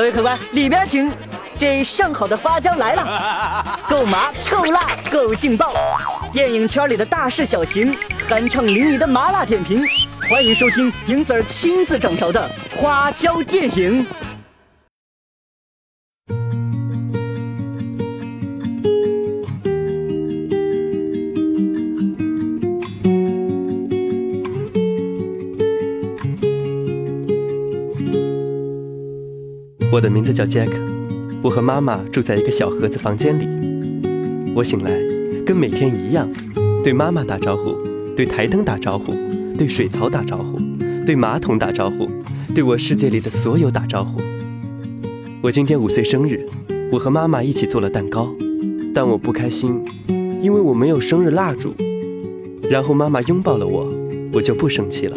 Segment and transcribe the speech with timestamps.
[0.00, 1.12] 各位客官，里边请。
[1.58, 5.74] 这上好的花椒来了， 够麻，够辣，够劲爆！
[6.32, 7.94] 电影圈里的大事小情，
[8.26, 9.84] 酣畅淋漓的麻辣点评，
[10.30, 14.06] 欢迎收听影 Sir 亲自掌勺的花椒电影。
[29.92, 30.70] 我的名字叫 Jack，
[31.42, 33.48] 我和妈妈住在一个小盒子房间里。
[34.54, 34.92] 我醒来，
[35.44, 36.30] 跟每天一样，
[36.84, 37.76] 对妈妈打招呼，
[38.14, 39.12] 对台灯打招呼，
[39.58, 40.60] 对水槽打招呼，
[41.04, 42.08] 对马桶打招呼，
[42.54, 44.20] 对我世界里的所有打招呼。
[45.42, 46.46] 我今天五岁生日，
[46.92, 48.32] 我和妈妈一起做了蛋糕，
[48.94, 49.84] 但我不开心，
[50.40, 51.74] 因为我没有生日蜡烛。
[52.70, 53.92] 然后妈妈拥抱了我，
[54.34, 55.16] 我就不生气了。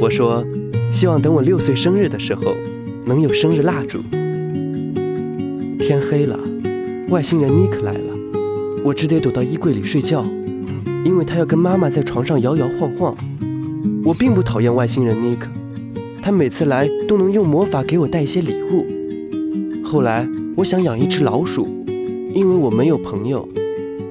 [0.00, 0.44] 我说，
[0.92, 2.56] 希望等我六岁生日的时候。
[3.08, 4.00] 能有生日蜡烛。
[5.78, 6.38] 天黑了，
[7.08, 8.12] 外星人尼克来了，
[8.84, 10.22] 我只得躲到衣柜里睡觉，
[11.06, 13.16] 因为他要跟妈妈在床上摇摇晃晃。
[14.04, 15.48] 我并不讨厌外星人尼克，
[16.20, 18.84] 他每次来都能用魔法给我带一些礼物。
[19.82, 21.66] 后来我想养一只老鼠，
[22.34, 23.48] 因为我没有朋友，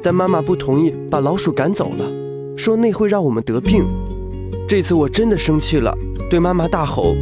[0.02, 2.12] 但妈妈不同意，把老鼠赶走了，
[2.58, 3.86] 说那会让我们得病。
[4.68, 5.96] 这次我真的生气了，
[6.32, 7.16] 对妈妈大吼。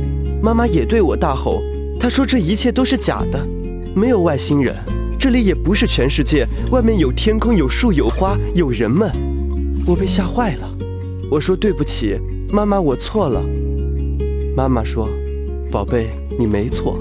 [0.46, 1.64] 妈妈也对我大吼，
[2.00, 3.48] 她说这一切都是假的，
[3.96, 4.76] 没有外星人，
[5.20, 9.12] 这里也不是全世界，外面有天空，有树，有花，有人们。
[9.88, 10.78] 我被吓坏了，
[11.32, 12.20] 我说对不起，
[12.52, 13.44] 妈妈，我错了。
[14.56, 15.10] 妈妈说，
[15.72, 16.96] 宝贝，你没错，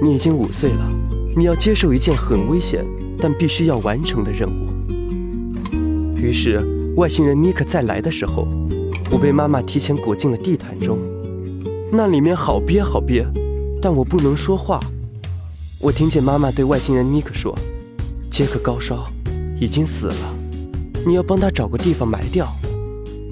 [0.00, 0.88] 你已经五岁了，
[1.36, 2.86] 你要接受一件很危险
[3.18, 4.68] 但必须要完成的任务。
[6.14, 8.46] 于是外星人尼克再来的时候，
[9.10, 10.96] 我被妈妈提前裹进了地毯中。
[11.92, 13.26] 那里面好憋好憋，
[13.82, 14.78] 但我不能说话。
[15.80, 17.52] 我听见妈妈对外星人尼克说
[18.30, 19.10] ：“杰克高烧，
[19.60, 20.14] 已经死了，
[21.04, 22.46] 你要帮他找个地方埋掉。”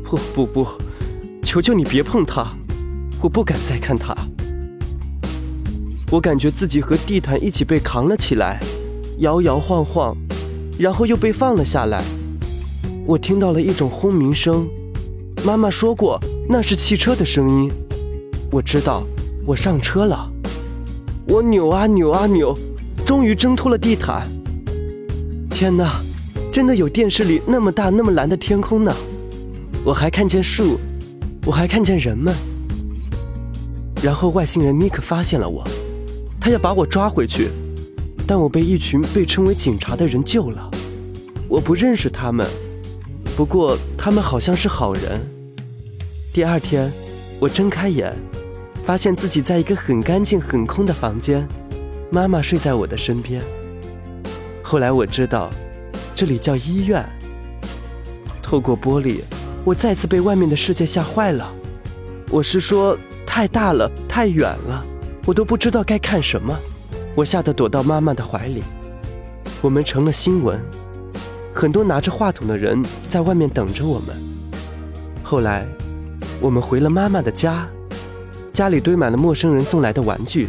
[0.02, 0.66] 不不不，
[1.44, 2.48] 求求你别碰他，
[3.22, 4.12] 我不敢再看他。
[6.10, 8.58] 我感觉自己和地毯一起被扛了起来，
[9.18, 10.16] 摇摇晃晃，
[10.80, 12.02] 然后又被放了下来。
[13.06, 14.68] 我听到了一种轰鸣声，
[15.44, 16.18] 妈妈说过
[16.48, 17.70] 那是汽车的声音。
[18.50, 19.02] 我知道，
[19.44, 20.30] 我上车了。
[21.26, 22.56] 我扭啊扭啊扭，
[23.04, 24.26] 终于挣脱了地毯。
[25.50, 26.00] 天哪，
[26.50, 28.94] 真的有电视里那么大那么蓝的天空呢！
[29.84, 30.78] 我还看见树，
[31.44, 32.34] 我还看见人们。
[34.02, 35.62] 然后外星人尼克发现了我，
[36.40, 37.50] 他要把我抓回去，
[38.26, 40.70] 但我被一群被称为警察的人救了。
[41.48, 42.46] 我不认识他们，
[43.36, 45.20] 不过他们好像是好人。
[46.32, 46.90] 第二天，
[47.40, 48.16] 我睁开眼。
[48.88, 51.46] 发现自己在一个很干净、很空的房间，
[52.10, 53.42] 妈妈睡在我的身边。
[54.62, 55.50] 后来我知道，
[56.16, 57.06] 这里叫医院。
[58.40, 59.20] 透过玻璃，
[59.62, 61.52] 我再次被外面的世界吓坏了。
[62.30, 62.96] 我是说，
[63.26, 64.82] 太大了，太远了，
[65.26, 66.58] 我都不知道该看什么。
[67.14, 68.62] 我吓得躲到妈妈的怀里。
[69.60, 70.58] 我们成了新闻，
[71.52, 74.16] 很多拿着话筒的人在外面等着我们。
[75.22, 75.66] 后来，
[76.40, 77.68] 我们回了妈妈的家。
[78.58, 80.48] 家里堆满了陌生人送来的玩具，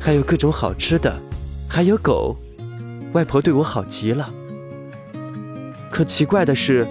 [0.00, 1.12] 还有各种好吃的，
[1.68, 2.36] 还有狗。
[3.12, 4.30] 外婆对我好极了。
[5.90, 6.86] 可奇怪的是，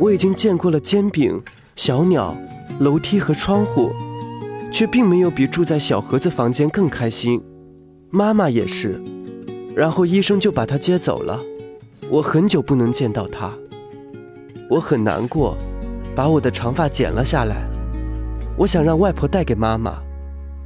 [0.00, 1.40] 我已经见过了煎饼、
[1.76, 2.36] 小鸟、
[2.80, 3.92] 楼梯和窗户，
[4.72, 7.40] 却并没有比住在小盒子房间更开心。
[8.10, 9.00] 妈妈也是。
[9.76, 11.40] 然后医生就把她接走了。
[12.10, 13.52] 我很久不能见到她，
[14.68, 15.56] 我很难过，
[16.12, 17.75] 把我的长发剪了下来。
[18.56, 19.98] 我想让外婆带给妈妈，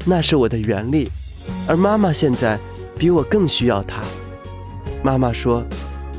[0.05, 1.11] 那是我的原力，
[1.67, 2.59] 而妈妈现在
[2.97, 4.01] 比我更需要她。
[5.03, 5.65] 妈妈说：“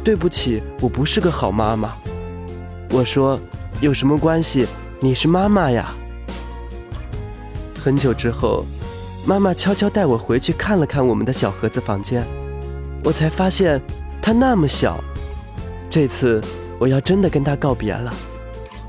[0.03, 1.93] 对不起，我不是个好妈妈。”
[2.91, 3.39] 我说
[3.79, 4.67] ：“有什么关系？
[4.99, 5.93] 你是妈妈呀。”
[7.79, 8.65] 很久之后，
[9.25, 12.21] 妈妈悄悄带我回去看了看我们的小盒子房间，
[13.05, 13.81] 我才发现
[14.21, 15.01] 它那么小。
[15.89, 16.43] 这次
[16.77, 18.13] 我要真的跟它告别了，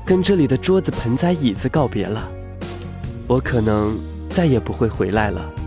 [0.05, 2.21] 跟这里的桌子、盆栽、椅子告别了。
[3.33, 3.99] 我可能
[4.29, 5.62] 再也不会回来了。